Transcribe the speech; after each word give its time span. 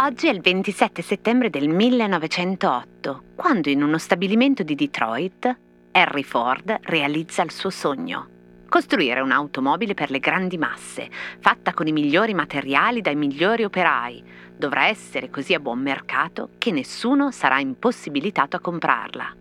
Oggi 0.00 0.28
è 0.28 0.30
il 0.30 0.40
27 0.40 1.02
settembre 1.02 1.50
del 1.50 1.68
1908, 1.68 3.22
quando 3.34 3.68
in 3.68 3.82
uno 3.82 3.98
stabilimento 3.98 4.62
di 4.62 4.74
Detroit 4.74 5.56
Henry 5.90 6.22
Ford 6.22 6.78
realizza 6.82 7.42
il 7.42 7.50
suo 7.50 7.70
sogno. 7.70 8.28
Costruire 8.68 9.20
un'automobile 9.20 9.94
per 9.94 10.10
le 10.10 10.18
grandi 10.18 10.56
masse, 10.56 11.10
fatta 11.40 11.74
con 11.74 11.86
i 11.86 11.92
migliori 11.92 12.34
materiali 12.34 13.00
dai 13.00 13.16
migliori 13.16 13.64
operai, 13.64 14.22
dovrà 14.56 14.86
essere 14.86 15.30
così 15.30 15.54
a 15.54 15.60
buon 15.60 15.80
mercato 15.80 16.50
che 16.58 16.70
nessuno 16.70 17.30
sarà 17.30 17.58
impossibilitato 17.58 18.56
a 18.56 18.60
comprarla. 18.60 19.34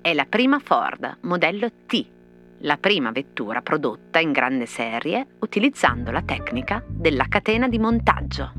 È 0.00 0.14
la 0.14 0.26
prima 0.26 0.58
Ford 0.58 1.18
modello 1.22 1.68
T, 1.86 2.06
la 2.62 2.76
prima 2.76 3.10
vettura 3.10 3.60
prodotta 3.60 4.18
in 4.18 4.32
grande 4.32 4.66
serie 4.66 5.26
utilizzando 5.40 6.10
la 6.10 6.22
tecnica 6.22 6.84
della 6.86 7.26
catena 7.28 7.68
di 7.68 7.78
montaggio. 7.78 8.52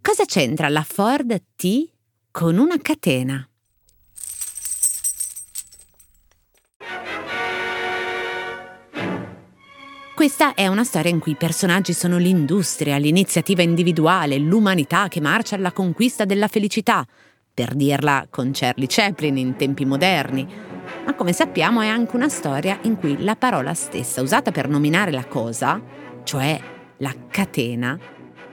Cosa 0.00 0.24
c'entra 0.26 0.68
la 0.68 0.82
Ford 0.82 1.42
T 1.56 1.90
con 2.30 2.58
una 2.58 2.78
catena? 2.80 3.48
Questa 10.24 10.54
è 10.54 10.66
una 10.68 10.84
storia 10.84 11.10
in 11.10 11.18
cui 11.18 11.32
i 11.32 11.36
personaggi 11.36 11.92
sono 11.92 12.16
l'industria, 12.16 12.96
l'iniziativa 12.96 13.60
individuale, 13.60 14.38
l'umanità 14.38 15.06
che 15.08 15.20
marcia 15.20 15.54
alla 15.54 15.70
conquista 15.70 16.24
della 16.24 16.48
felicità, 16.48 17.06
per 17.52 17.74
dirla 17.74 18.26
con 18.30 18.48
Charlie 18.54 18.86
Chaplin 18.88 19.36
in 19.36 19.56
tempi 19.56 19.84
moderni. 19.84 20.48
Ma 21.04 21.12
come 21.12 21.34
sappiamo 21.34 21.82
è 21.82 21.88
anche 21.88 22.16
una 22.16 22.30
storia 22.30 22.78
in 22.84 22.96
cui 22.96 23.22
la 23.22 23.36
parola 23.36 23.74
stessa 23.74 24.22
usata 24.22 24.50
per 24.50 24.66
nominare 24.66 25.10
la 25.10 25.26
cosa, 25.26 25.78
cioè 26.22 26.58
la 26.96 27.14
catena, 27.28 27.98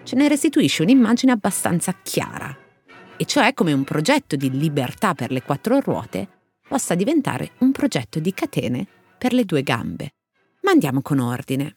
ce 0.04 0.16
ne 0.18 0.28
restituisce 0.28 0.82
un'immagine 0.82 1.32
abbastanza 1.32 1.96
chiara, 2.04 2.54
e 3.16 3.24
cioè 3.24 3.54
come 3.54 3.72
un 3.72 3.86
progetto 3.86 4.36
di 4.36 4.52
libertà 4.52 5.14
per 5.14 5.32
le 5.32 5.42
quattro 5.42 5.80
ruote 5.80 6.28
possa 6.68 6.96
diventare 6.96 7.52
un 7.60 7.72
progetto 7.72 8.20
di 8.20 8.34
catene 8.34 8.86
per 9.18 9.32
le 9.32 9.46
due 9.46 9.64
gambe. 9.64 10.16
Ma 10.62 10.72
andiamo 10.72 11.02
con 11.02 11.20
ordine. 11.20 11.76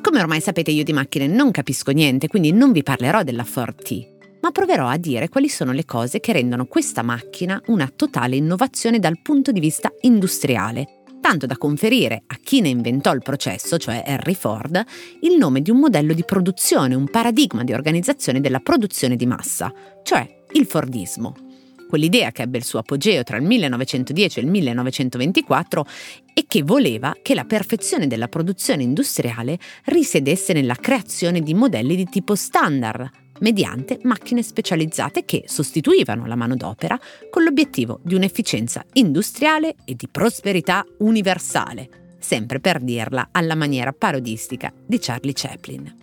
Come 0.00 0.20
ormai 0.20 0.40
sapete 0.40 0.70
io 0.70 0.84
di 0.84 0.92
macchine 0.92 1.26
non 1.26 1.50
capisco 1.50 1.90
niente, 1.90 2.28
quindi 2.28 2.52
non 2.52 2.72
vi 2.72 2.82
parlerò 2.82 3.22
della 3.22 3.44
Ford 3.44 3.82
T, 3.82 4.38
ma 4.40 4.52
proverò 4.52 4.86
a 4.86 4.96
dire 4.96 5.28
quali 5.28 5.48
sono 5.48 5.72
le 5.72 5.84
cose 5.84 6.20
che 6.20 6.32
rendono 6.32 6.66
questa 6.66 7.02
macchina 7.02 7.60
una 7.66 7.92
totale 7.94 8.36
innovazione 8.36 8.98
dal 8.98 9.20
punto 9.20 9.50
di 9.50 9.60
vista 9.60 9.92
industriale, 10.02 11.02
tanto 11.20 11.46
da 11.46 11.58
conferire 11.58 12.22
a 12.28 12.38
chi 12.40 12.60
ne 12.60 12.68
inventò 12.68 13.12
il 13.12 13.22
processo, 13.22 13.78
cioè 13.78 14.04
Henry 14.06 14.34
Ford, 14.34 14.82
il 15.22 15.36
nome 15.36 15.60
di 15.60 15.70
un 15.70 15.78
modello 15.78 16.14
di 16.14 16.24
produzione, 16.24 16.94
un 16.94 17.10
paradigma 17.10 17.64
di 17.64 17.72
organizzazione 17.72 18.40
della 18.40 18.60
produzione 18.60 19.16
di 19.16 19.26
massa, 19.26 19.72
cioè 20.04 20.44
il 20.52 20.66
Fordismo 20.66 21.45
quell'idea 21.86 22.32
che 22.32 22.42
ebbe 22.42 22.58
il 22.58 22.64
suo 22.64 22.80
apogeo 22.80 23.22
tra 23.22 23.36
il 23.36 23.44
1910 23.44 24.38
e 24.38 24.42
il 24.42 24.48
1924 24.48 25.86
e 26.34 26.44
che 26.46 26.62
voleva 26.62 27.16
che 27.22 27.34
la 27.34 27.44
perfezione 27.44 28.06
della 28.06 28.28
produzione 28.28 28.82
industriale 28.82 29.58
risiedesse 29.84 30.52
nella 30.52 30.74
creazione 30.74 31.40
di 31.40 31.54
modelli 31.54 31.96
di 31.96 32.04
tipo 32.04 32.34
standard, 32.34 33.08
mediante 33.40 33.98
macchine 34.02 34.42
specializzate 34.42 35.24
che 35.24 35.44
sostituivano 35.46 36.26
la 36.26 36.36
manodopera 36.36 36.98
con 37.30 37.42
l'obiettivo 37.42 38.00
di 38.02 38.14
un'efficienza 38.14 38.84
industriale 38.94 39.74
e 39.84 39.94
di 39.94 40.08
prosperità 40.08 40.84
universale, 40.98 42.16
sempre 42.18 42.60
per 42.60 42.80
dirla 42.80 43.28
alla 43.32 43.54
maniera 43.54 43.92
parodistica 43.92 44.72
di 44.86 44.98
Charlie 44.98 45.32
Chaplin. 45.34 45.94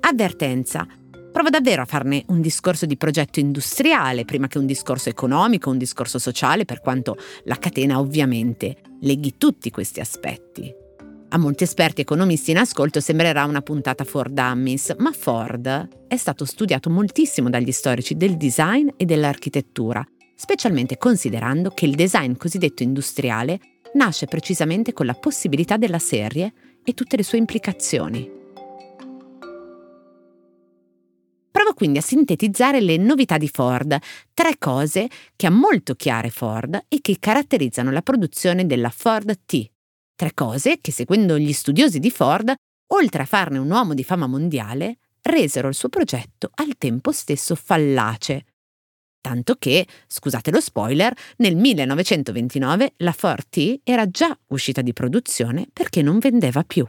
Avvertenza 0.00 0.86
Provo 1.34 1.50
davvero 1.50 1.82
a 1.82 1.84
farne 1.84 2.22
un 2.28 2.40
discorso 2.40 2.86
di 2.86 2.96
progetto 2.96 3.40
industriale 3.40 4.24
prima 4.24 4.46
che 4.46 4.58
un 4.58 4.66
discorso 4.66 5.08
economico, 5.08 5.68
un 5.68 5.78
discorso 5.78 6.20
sociale, 6.20 6.64
per 6.64 6.80
quanto 6.80 7.16
la 7.46 7.56
catena 7.56 7.98
ovviamente 7.98 8.76
leghi 9.00 9.34
tutti 9.36 9.72
questi 9.72 9.98
aspetti. 9.98 10.72
A 11.30 11.36
molti 11.36 11.64
esperti 11.64 12.02
economisti 12.02 12.52
in 12.52 12.58
ascolto 12.58 13.00
sembrerà 13.00 13.46
una 13.46 13.62
puntata 13.62 14.04
for 14.04 14.30
dummies, 14.30 14.94
ma 14.98 15.10
Ford 15.10 16.06
è 16.06 16.16
stato 16.16 16.44
studiato 16.44 16.88
moltissimo 16.88 17.50
dagli 17.50 17.72
storici 17.72 18.16
del 18.16 18.36
design 18.36 18.90
e 18.96 19.04
dell'architettura, 19.04 20.06
specialmente 20.36 20.98
considerando 20.98 21.70
che 21.70 21.86
il 21.86 21.96
design 21.96 22.34
cosiddetto 22.36 22.84
industriale 22.84 23.58
nasce 23.94 24.26
precisamente 24.26 24.92
con 24.92 25.06
la 25.06 25.14
possibilità 25.14 25.76
della 25.78 25.98
serie 25.98 26.52
e 26.84 26.94
tutte 26.94 27.16
le 27.16 27.24
sue 27.24 27.38
implicazioni. 27.38 28.42
Provo 31.64 31.78
quindi 31.78 31.98
a 31.98 32.02
sintetizzare 32.02 32.82
le 32.82 32.98
novità 32.98 33.38
di 33.38 33.48
Ford, 33.48 33.96
tre 34.34 34.58
cose 34.58 35.08
che 35.34 35.46
ha 35.46 35.50
molto 35.50 35.94
chiare 35.94 36.28
Ford 36.28 36.84
e 36.88 36.98
che 37.00 37.16
caratterizzano 37.18 37.90
la 37.90 38.02
produzione 38.02 38.66
della 38.66 38.90
Ford 38.90 39.34
T. 39.46 39.66
Tre 40.14 40.34
cose 40.34 40.76
che, 40.82 40.92
seguendo 40.92 41.38
gli 41.38 41.54
studiosi 41.54 42.00
di 42.00 42.10
Ford, 42.10 42.52
oltre 42.92 43.22
a 43.22 43.24
farne 43.24 43.56
un 43.56 43.70
uomo 43.70 43.94
di 43.94 44.04
fama 44.04 44.26
mondiale, 44.26 44.98
resero 45.22 45.68
il 45.68 45.74
suo 45.74 45.88
progetto 45.88 46.50
al 46.56 46.76
tempo 46.76 47.12
stesso 47.12 47.54
fallace. 47.54 48.44
Tanto 49.22 49.54
che, 49.54 49.86
scusate 50.06 50.50
lo 50.50 50.60
spoiler, 50.60 51.16
nel 51.38 51.56
1929 51.56 52.92
la 52.98 53.12
Ford 53.12 53.46
T 53.48 53.80
era 53.84 54.06
già 54.10 54.38
uscita 54.48 54.82
di 54.82 54.92
produzione 54.92 55.66
perché 55.72 56.02
non 56.02 56.18
vendeva 56.18 56.62
più. 56.62 56.86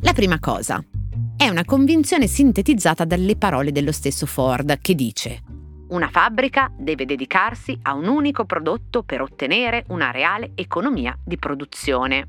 La 0.00 0.14
prima 0.14 0.40
cosa, 0.40 0.82
è 1.40 1.48
una 1.48 1.64
convinzione 1.64 2.26
sintetizzata 2.26 3.06
dalle 3.06 3.34
parole 3.34 3.72
dello 3.72 3.92
stesso 3.92 4.26
Ford 4.26 4.78
che 4.82 4.94
dice 4.94 5.42
una 5.88 6.10
fabbrica 6.10 6.70
deve 6.76 7.06
dedicarsi 7.06 7.78
a 7.80 7.94
un 7.94 8.08
unico 8.08 8.44
prodotto 8.44 9.02
per 9.02 9.22
ottenere 9.22 9.84
una 9.88 10.10
reale 10.10 10.52
economia 10.54 11.18
di 11.24 11.38
produzione. 11.38 12.26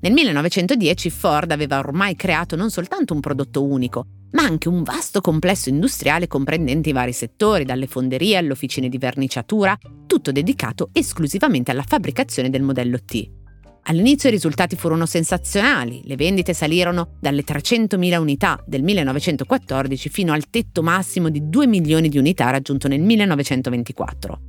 Nel 0.00 0.12
1910 0.12 1.10
Ford 1.10 1.50
aveva 1.50 1.80
ormai 1.80 2.14
creato 2.14 2.54
non 2.54 2.70
soltanto 2.70 3.14
un 3.14 3.20
prodotto 3.20 3.64
unico, 3.64 4.06
ma 4.30 4.44
anche 4.44 4.68
un 4.68 4.84
vasto 4.84 5.20
complesso 5.20 5.68
industriale 5.68 6.28
comprendente 6.28 6.90
i 6.90 6.92
vari 6.92 7.12
settori, 7.12 7.64
dalle 7.64 7.88
fonderie 7.88 8.36
alle 8.36 8.52
officine 8.52 8.88
di 8.88 8.96
verniciatura, 8.96 9.76
tutto 10.06 10.30
dedicato 10.30 10.90
esclusivamente 10.92 11.72
alla 11.72 11.84
fabbricazione 11.84 12.48
del 12.48 12.62
modello 12.62 13.02
T. 13.04 13.39
All'inizio 13.84 14.28
i 14.28 14.32
risultati 14.32 14.76
furono 14.76 15.06
sensazionali, 15.06 16.02
le 16.04 16.16
vendite 16.16 16.54
salirono 16.54 17.16
dalle 17.18 17.42
300.000 17.42 18.18
unità 18.18 18.62
del 18.66 18.82
1914 18.82 20.08
fino 20.08 20.32
al 20.32 20.48
tetto 20.48 20.82
massimo 20.82 21.28
di 21.28 21.48
2 21.48 21.66
milioni 21.66 22.08
di 22.08 22.18
unità 22.18 22.50
raggiunto 22.50 22.88
nel 22.88 23.00
1924. 23.00 24.40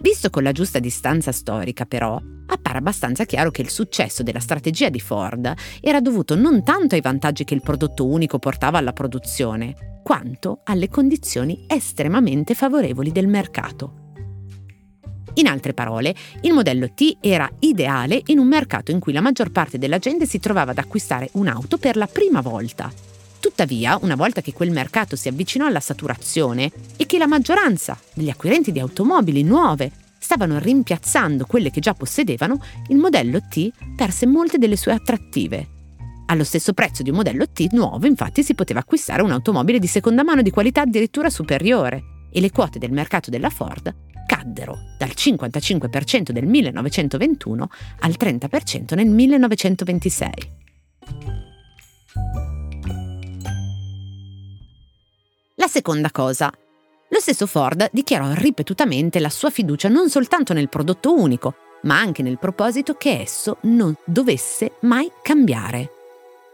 Visto 0.00 0.30
con 0.30 0.44
la 0.44 0.52
giusta 0.52 0.78
distanza 0.78 1.32
storica, 1.32 1.84
però, 1.84 2.20
appare 2.46 2.78
abbastanza 2.78 3.24
chiaro 3.24 3.50
che 3.50 3.62
il 3.62 3.70
successo 3.70 4.22
della 4.22 4.38
strategia 4.38 4.90
di 4.90 5.00
Ford 5.00 5.52
era 5.80 6.00
dovuto 6.00 6.36
non 6.36 6.62
tanto 6.62 6.94
ai 6.94 7.00
vantaggi 7.00 7.42
che 7.42 7.54
il 7.54 7.62
prodotto 7.62 8.06
unico 8.06 8.38
portava 8.38 8.78
alla 8.78 8.92
produzione, 8.92 10.00
quanto 10.04 10.60
alle 10.64 10.88
condizioni 10.88 11.64
estremamente 11.66 12.54
favorevoli 12.54 13.10
del 13.10 13.26
mercato. 13.26 13.97
In 15.38 15.46
altre 15.46 15.72
parole, 15.72 16.14
il 16.42 16.52
modello 16.52 16.90
T 16.90 17.18
era 17.20 17.48
ideale 17.60 18.20
in 18.26 18.38
un 18.38 18.48
mercato 18.48 18.90
in 18.90 18.98
cui 18.98 19.12
la 19.12 19.20
maggior 19.20 19.50
parte 19.52 19.78
della 19.78 19.98
gente 19.98 20.26
si 20.26 20.40
trovava 20.40 20.72
ad 20.72 20.78
acquistare 20.78 21.28
un'auto 21.34 21.78
per 21.78 21.96
la 21.96 22.08
prima 22.08 22.40
volta. 22.40 22.92
Tuttavia, 23.38 23.96
una 24.02 24.16
volta 24.16 24.40
che 24.40 24.52
quel 24.52 24.72
mercato 24.72 25.14
si 25.14 25.28
avvicinò 25.28 25.66
alla 25.66 25.78
saturazione 25.78 26.72
e 26.96 27.06
che 27.06 27.18
la 27.18 27.28
maggioranza 27.28 27.96
degli 28.14 28.30
acquirenti 28.30 28.72
di 28.72 28.80
automobili 28.80 29.44
nuove 29.44 29.92
stavano 30.18 30.58
rimpiazzando 30.58 31.46
quelle 31.46 31.70
che 31.70 31.80
già 31.80 31.94
possedevano, 31.94 32.60
il 32.88 32.96
modello 32.96 33.40
T 33.48 33.70
perse 33.94 34.26
molte 34.26 34.58
delle 34.58 34.76
sue 34.76 34.92
attrattive. 34.92 35.68
Allo 36.26 36.44
stesso 36.44 36.72
prezzo 36.72 37.04
di 37.04 37.10
un 37.10 37.16
modello 37.16 37.48
T 37.48 37.68
nuovo, 37.70 38.06
infatti, 38.06 38.42
si 38.42 38.56
poteva 38.56 38.80
acquistare 38.80 39.22
un'automobile 39.22 39.78
di 39.78 39.86
seconda 39.86 40.24
mano 40.24 40.42
di 40.42 40.50
qualità 40.50 40.80
addirittura 40.80 41.30
superiore 41.30 42.02
e 42.32 42.40
le 42.40 42.50
quote 42.50 42.80
del 42.80 42.90
mercato 42.90 43.30
della 43.30 43.50
Ford 43.50 43.94
caddero 44.28 44.78
dal 44.98 45.12
55% 45.14 46.32
del 46.32 46.44
1921 46.44 47.70
al 48.00 48.14
30% 48.18 48.94
nel 48.94 49.08
1926. 49.08 50.30
La 55.54 55.66
seconda 55.66 56.10
cosa. 56.10 56.52
Lo 57.10 57.20
stesso 57.20 57.46
Ford 57.46 57.88
dichiarò 57.90 58.30
ripetutamente 58.34 59.18
la 59.18 59.30
sua 59.30 59.48
fiducia 59.48 59.88
non 59.88 60.10
soltanto 60.10 60.52
nel 60.52 60.68
prodotto 60.68 61.18
unico, 61.18 61.54
ma 61.82 61.98
anche 61.98 62.22
nel 62.22 62.38
proposito 62.38 62.94
che 62.94 63.20
esso 63.22 63.56
non 63.62 63.96
dovesse 64.04 64.72
mai 64.82 65.10
cambiare. 65.22 65.92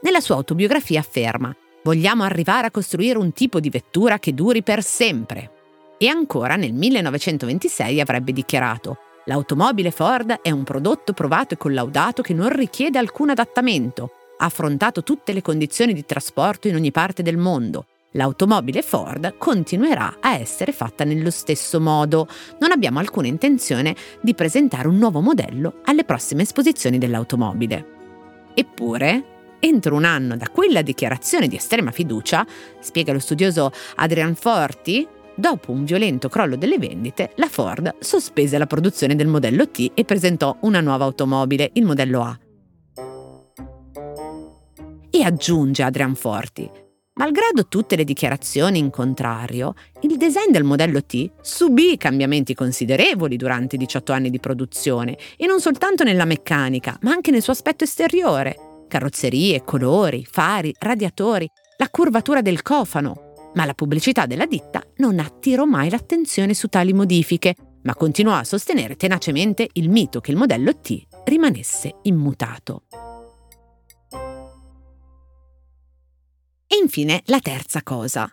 Nella 0.02 0.20
sua 0.20 0.36
autobiografia 0.36 1.00
afferma 1.00 1.54
Vogliamo 1.84 2.22
arrivare 2.22 2.66
a 2.66 2.70
costruire 2.70 3.18
un 3.18 3.34
tipo 3.34 3.60
di 3.60 3.68
vettura 3.68 4.18
che 4.18 4.32
duri 4.32 4.62
per 4.62 4.82
sempre. 4.82 5.50
E 6.04 6.08
ancora 6.08 6.56
nel 6.56 6.74
1926 6.74 7.98
avrebbe 7.98 8.34
dichiarato 8.34 8.98
L'automobile 9.24 9.90
Ford 9.90 10.40
è 10.42 10.50
un 10.50 10.62
prodotto 10.62 11.14
provato 11.14 11.54
e 11.54 11.56
collaudato 11.56 12.20
che 12.20 12.34
non 12.34 12.50
richiede 12.50 12.98
alcun 12.98 13.30
adattamento, 13.30 14.10
ha 14.36 14.44
affrontato 14.44 15.02
tutte 15.02 15.32
le 15.32 15.40
condizioni 15.40 15.94
di 15.94 16.04
trasporto 16.04 16.68
in 16.68 16.74
ogni 16.74 16.90
parte 16.90 17.22
del 17.22 17.38
mondo. 17.38 17.86
L'automobile 18.10 18.82
Ford 18.82 19.38
continuerà 19.38 20.18
a 20.20 20.36
essere 20.36 20.72
fatta 20.72 21.04
nello 21.04 21.30
stesso 21.30 21.80
modo. 21.80 22.28
Non 22.60 22.70
abbiamo 22.70 22.98
alcuna 22.98 23.28
intenzione 23.28 23.96
di 24.20 24.34
presentare 24.34 24.88
un 24.88 24.98
nuovo 24.98 25.20
modello 25.20 25.80
alle 25.84 26.04
prossime 26.04 26.42
esposizioni 26.42 26.98
dell'automobile. 26.98 27.86
Eppure, 28.52 29.56
entro 29.58 29.96
un 29.96 30.04
anno 30.04 30.36
da 30.36 30.50
quella 30.50 30.82
dichiarazione 30.82 31.48
di 31.48 31.56
estrema 31.56 31.92
fiducia, 31.92 32.46
spiega 32.80 33.14
lo 33.14 33.20
studioso 33.20 33.72
Adrian 33.94 34.34
Forti, 34.34 35.08
dopo 35.34 35.72
un 35.72 35.84
violento 35.84 36.28
crollo 36.28 36.56
delle 36.56 36.78
vendite, 36.78 37.32
la 37.36 37.48
Ford 37.48 37.96
sospese 37.98 38.58
la 38.58 38.66
produzione 38.66 39.16
del 39.16 39.26
modello 39.26 39.68
T 39.68 39.92
e 39.94 40.04
presentò 40.04 40.56
una 40.60 40.80
nuova 40.80 41.04
automobile, 41.04 41.70
il 41.74 41.84
modello 41.84 42.22
A. 42.22 42.38
E 45.10 45.22
aggiunge 45.22 45.82
Adrian 45.82 46.14
Forti, 46.14 46.70
Malgrado 47.16 47.68
tutte 47.68 47.94
le 47.94 48.02
dichiarazioni 48.02 48.80
in 48.80 48.90
contrario, 48.90 49.74
il 50.00 50.16
design 50.16 50.50
del 50.50 50.64
modello 50.64 51.04
T 51.04 51.30
subì 51.42 51.96
cambiamenti 51.96 52.54
considerevoli 52.54 53.36
durante 53.36 53.76
i 53.76 53.78
18 53.78 54.12
anni 54.12 54.30
di 54.30 54.40
produzione, 54.40 55.16
e 55.36 55.46
non 55.46 55.60
soltanto 55.60 56.02
nella 56.02 56.24
meccanica, 56.24 56.98
ma 57.02 57.12
anche 57.12 57.30
nel 57.30 57.40
suo 57.40 57.52
aspetto 57.52 57.84
esteriore 57.84 58.72
carrozzerie, 58.94 59.62
colori, 59.64 60.24
fari, 60.24 60.72
radiatori, 60.78 61.50
la 61.78 61.88
curvatura 61.88 62.42
del 62.42 62.62
cofano. 62.62 63.33
Ma 63.54 63.64
la 63.64 63.74
pubblicità 63.74 64.26
della 64.26 64.46
ditta 64.46 64.82
non 64.96 65.18
attirò 65.18 65.64
mai 65.64 65.90
l'attenzione 65.90 66.54
su 66.54 66.68
tali 66.68 66.92
modifiche, 66.92 67.54
ma 67.82 67.94
continuò 67.94 68.34
a 68.34 68.44
sostenere 68.44 68.96
tenacemente 68.96 69.68
il 69.74 69.90
mito 69.90 70.20
che 70.20 70.30
il 70.30 70.36
modello 70.36 70.76
T 70.76 71.06
rimanesse 71.24 71.96
immutato. 72.02 72.84
E 76.66 76.76
infine 76.80 77.22
la 77.26 77.38
terza 77.38 77.82
cosa. 77.82 78.28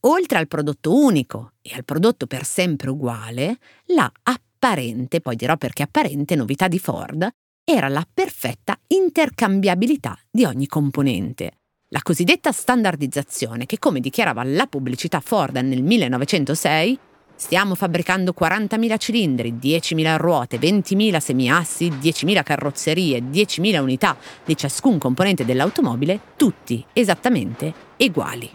Oltre 0.00 0.38
al 0.38 0.48
prodotto 0.48 0.94
unico 0.94 1.52
e 1.60 1.74
al 1.74 1.84
prodotto 1.84 2.26
per 2.26 2.44
sempre 2.44 2.90
uguale, 2.90 3.58
la 3.86 4.10
apparente, 4.22 5.20
poi 5.20 5.36
dirò 5.36 5.56
perché 5.56 5.84
apparente, 5.84 6.34
novità 6.34 6.66
di 6.66 6.78
Ford 6.78 7.28
era 7.64 7.88
la 7.88 8.06
perfetta 8.12 8.78
intercambiabilità 8.86 10.18
di 10.30 10.44
ogni 10.44 10.66
componente. 10.66 11.58
La 11.90 12.02
cosiddetta 12.02 12.52
standardizzazione 12.52 13.64
che, 13.64 13.78
come 13.78 14.00
dichiarava 14.00 14.44
la 14.44 14.66
pubblicità 14.66 15.20
Ford 15.20 15.56
nel 15.56 15.82
1906, 15.82 16.98
stiamo 17.34 17.74
fabbricando 17.74 18.34
40.000 18.38 18.98
cilindri, 18.98 19.54
10.000 19.54 20.16
ruote, 20.18 20.58
20.000 20.58 21.16
semiassi, 21.16 21.88
10.000 21.88 22.42
carrozzerie, 22.42 23.20
10.000 23.20 23.80
unità 23.80 24.18
di 24.44 24.54
ciascun 24.54 24.98
componente 24.98 25.46
dell'automobile, 25.46 26.20
tutti 26.36 26.84
esattamente 26.92 27.72
uguali. 27.96 28.50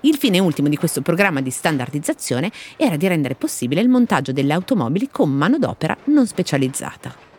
Il 0.00 0.16
fine 0.16 0.40
ultimo 0.40 0.68
di 0.68 0.76
questo 0.76 1.00
programma 1.00 1.40
di 1.40 1.50
standardizzazione 1.50 2.50
era 2.76 2.96
di 2.96 3.06
rendere 3.06 3.36
possibile 3.36 3.82
il 3.82 3.88
montaggio 3.88 4.32
delle 4.32 4.52
automobili 4.52 5.08
con 5.12 5.30
manodopera 5.30 5.96
non 6.06 6.26
specializzata. 6.26 7.31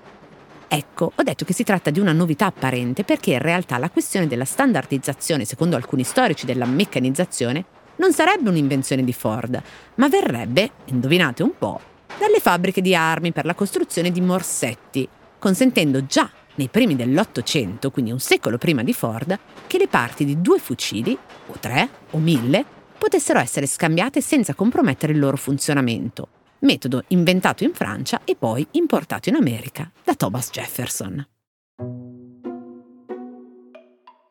Ecco, 0.75 1.11
ho 1.13 1.21
detto 1.21 1.45
che 1.45 1.53
si 1.53 1.63
tratta 1.63 1.91
di 1.91 1.99
una 1.99 2.13
novità 2.13 2.47
apparente 2.47 3.03
perché 3.03 3.33
in 3.33 3.37
realtà 3.37 3.77
la 3.77 3.91
questione 3.91 4.25
della 4.25 4.43
standardizzazione, 4.43 5.45
secondo 5.45 5.75
alcuni 5.75 6.03
storici 6.03 6.47
della 6.47 6.65
meccanizzazione, 6.65 7.63
non 7.97 8.11
sarebbe 8.11 8.49
un'invenzione 8.49 9.03
di 9.03 9.13
Ford, 9.13 9.61
ma 9.95 10.09
verrebbe, 10.09 10.71
indovinate 10.85 11.43
un 11.43 11.51
po', 11.59 11.79
dalle 12.17 12.39
fabbriche 12.39 12.81
di 12.81 12.95
armi 12.95 13.31
per 13.31 13.45
la 13.45 13.53
costruzione 13.53 14.09
di 14.09 14.19
morsetti, 14.19 15.07
consentendo 15.37 16.07
già 16.07 16.27
nei 16.55 16.69
primi 16.69 16.95
dell'Ottocento, 16.95 17.91
quindi 17.91 18.09
un 18.09 18.19
secolo 18.19 18.57
prima 18.57 18.81
di 18.81 18.93
Ford, 18.93 19.37
che 19.67 19.77
le 19.77 19.87
parti 19.87 20.25
di 20.25 20.41
due 20.41 20.57
fucili, 20.57 21.15
o 21.45 21.53
tre, 21.59 21.87
o 22.09 22.17
mille, 22.17 22.65
potessero 22.97 23.37
essere 23.37 23.67
scambiate 23.67 24.21
senza 24.21 24.55
compromettere 24.55 25.13
il 25.13 25.19
loro 25.19 25.37
funzionamento 25.37 26.29
metodo 26.63 27.03
inventato 27.09 27.63
in 27.63 27.73
Francia 27.73 28.21
e 28.25 28.35
poi 28.35 28.65
importato 28.71 29.29
in 29.29 29.35
America 29.35 29.89
da 30.03 30.15
Thomas 30.15 30.49
Jefferson. 30.49 31.27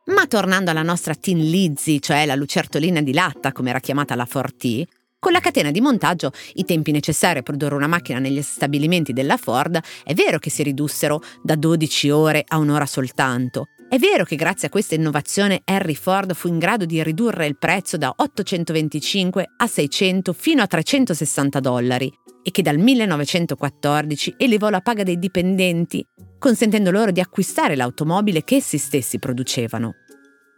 Ma 0.04 0.26
tornando 0.26 0.70
alla 0.70 0.82
nostra 0.82 1.14
Tin 1.14 1.38
Lizzy, 1.38 2.00
cioè 2.00 2.26
la 2.26 2.34
lucertolina 2.34 3.00
di 3.00 3.12
latta 3.12 3.52
come 3.52 3.70
era 3.70 3.80
chiamata 3.80 4.14
la 4.14 4.26
Forti, 4.26 4.86
con 5.18 5.30
la 5.30 5.38
catena 5.38 5.70
di 5.70 5.80
montaggio 5.80 6.32
i 6.54 6.64
tempi 6.64 6.90
necessari 6.90 7.38
a 7.38 7.42
produrre 7.42 7.76
una 7.76 7.86
macchina 7.86 8.18
negli 8.18 8.42
stabilimenti 8.42 9.12
della 9.12 9.36
Ford 9.36 9.78
è 10.02 10.14
vero 10.14 10.40
che 10.40 10.50
si 10.50 10.64
ridussero 10.64 11.22
da 11.42 11.54
12 11.54 12.10
ore 12.10 12.44
a 12.46 12.58
un'ora 12.58 12.86
soltanto, 12.86 13.68
è 13.92 13.98
vero 13.98 14.24
che 14.24 14.36
grazie 14.36 14.68
a 14.68 14.70
questa 14.70 14.94
innovazione 14.94 15.60
Henry 15.64 15.94
Ford 15.94 16.32
fu 16.32 16.48
in 16.48 16.58
grado 16.58 16.86
di 16.86 17.02
ridurre 17.02 17.46
il 17.46 17.58
prezzo 17.58 17.98
da 17.98 18.10
825 18.16 19.50
a 19.58 19.66
600 19.66 20.32
fino 20.32 20.62
a 20.62 20.66
360 20.66 21.60
dollari 21.60 22.10
e 22.42 22.50
che 22.50 22.62
dal 22.62 22.78
1914 22.78 24.34
elevò 24.36 24.68
la 24.68 24.80
paga 24.80 25.02
dei 25.02 25.18
dipendenti, 25.18 26.06
consentendo 26.38 26.90
loro 26.90 27.10
di 27.10 27.20
acquistare 27.20 27.76
l'automobile 27.76 28.44
che 28.44 28.56
essi 28.56 28.78
stessi 28.78 29.18
producevano. 29.18 29.94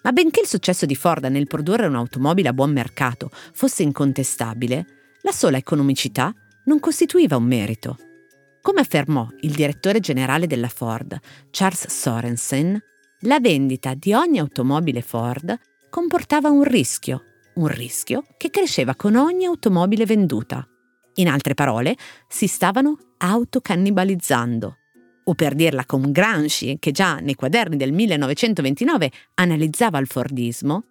Ma 0.02 0.12
benché 0.12 0.40
il 0.40 0.46
successo 0.46 0.86
di 0.86 0.94
Ford 0.94 1.25
nel 1.25 1.46
produrre 1.46 1.86
un'automobile 1.86 2.48
a 2.48 2.52
buon 2.52 2.72
mercato 2.72 3.31
fosse 3.52 3.82
incontestabile, 3.82 4.86
la 5.22 5.32
sola 5.32 5.56
economicità 5.56 6.32
non 6.64 6.78
costituiva 6.81 7.36
un 7.36 7.44
merito. 7.44 7.96
Come 8.60 8.81
affermò 8.81 9.28
il 9.40 9.52
direttore 9.52 10.00
generale 10.00 10.46
della 10.46 10.69
Ford, 10.69 11.19
Charles 11.50 11.88
Sorensen, 11.88 12.78
la 13.20 13.40
vendita 13.40 13.94
di 13.94 14.12
ogni 14.12 14.38
automobile 14.38 15.00
Ford 15.00 15.58
comportava 15.88 16.50
un 16.50 16.64
rischio, 16.64 17.22
un 17.54 17.69
rischio 17.69 18.25
che 18.36 18.50
cresceva 18.50 18.94
con 18.94 19.16
ogni 19.16 19.46
automobile 19.46 20.04
venduta. 20.06 20.66
In 21.14 21.28
altre 21.28 21.55
parole, 21.55 21.96
si 22.28 22.46
stavano 22.46 22.99
autocannibalizzando. 23.19 24.76
O 25.26 25.34
per 25.34 25.55
dirla 25.55 25.87
con 25.87 26.11
Gramsci, 26.11 26.79
che 26.79 26.91
già 26.91 27.17
nei 27.17 27.34
quaderni 27.34 27.77
del 27.77 27.93
1929 27.93 29.10
analizzava 29.34 29.98
il 29.98 30.06
Fordismo, 30.06 30.84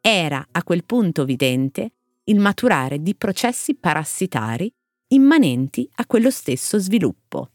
era 0.00 0.46
a 0.50 0.62
quel 0.62 0.84
punto 0.84 1.22
evidente 1.22 1.92
il 2.24 2.38
maturare 2.38 3.02
di 3.02 3.14
processi 3.14 3.74
parassitari 3.74 4.72
immanenti 5.08 5.88
a 5.96 6.06
quello 6.06 6.30
stesso 6.30 6.78
sviluppo. 6.78 7.50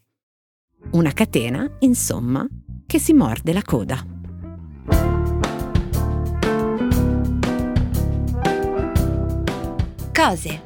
Una 0.92 1.12
catena, 1.12 1.68
insomma, 1.80 2.46
che 2.86 2.98
si 2.98 3.12
morde 3.12 3.52
la 3.52 3.62
coda. 3.62 4.04
Cose 10.12 10.65